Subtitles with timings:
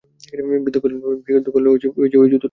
[0.63, 1.01] বৃদ্ধ কহিলেন,
[1.67, 2.37] ঐ যে, ঐ জুতোটা।